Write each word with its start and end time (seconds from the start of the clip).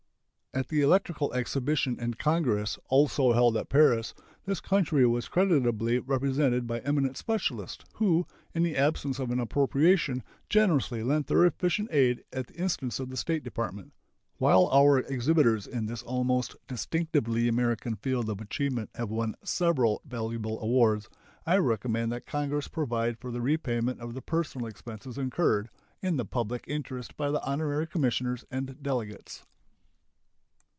At 0.53 0.67
the 0.67 0.81
Electrical 0.81 1.31
Exhibition 1.33 1.95
and 1.97 2.19
Congress, 2.19 2.77
also 2.89 3.31
held 3.31 3.55
at 3.55 3.69
Paris, 3.69 4.13
this 4.43 4.59
country 4.59 5.05
was 5.05 5.29
creditably 5.29 5.99
represented 5.99 6.67
by 6.67 6.79
eminent 6.81 7.15
specialists, 7.15 7.85
who, 7.95 8.27
in 8.53 8.63
the 8.63 8.75
absence 8.75 9.17
of 9.17 9.31
an 9.31 9.39
appropriation, 9.39 10.23
generously 10.49 11.03
lent 11.03 11.27
their 11.27 11.45
efficient 11.45 11.87
aid 11.93 12.25
at 12.33 12.47
the 12.47 12.55
instance 12.55 12.99
of 12.99 13.07
the 13.09 13.15
State 13.15 13.45
Department. 13.45 13.93
While 14.39 14.65
our 14.73 14.99
exhibitors 14.99 15.67
in 15.67 15.85
this 15.85 16.03
almost 16.03 16.57
distinctively 16.67 17.47
American 17.47 17.95
field 17.95 18.29
of 18.29 18.41
achievement 18.41 18.89
have 18.95 19.09
won 19.09 19.35
several 19.45 20.01
valuable 20.03 20.59
awards, 20.61 21.07
I 21.45 21.59
recommend 21.59 22.11
that 22.11 22.25
Congress 22.25 22.67
provide 22.67 23.17
for 23.17 23.31
the 23.31 23.39
repayment 23.41 24.01
of 24.01 24.13
the 24.15 24.21
personal 24.21 24.67
expenses 24.67 25.17
incurred 25.17 25.69
in 26.01 26.17
the 26.17 26.25
public 26.25 26.65
interest 26.67 27.15
by 27.15 27.31
the 27.31 27.41
honorary 27.41 27.87
commissioners 27.87 28.43
and 28.51 28.83
delegates. 28.83 29.45